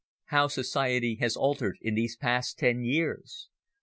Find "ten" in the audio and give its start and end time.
2.57-2.81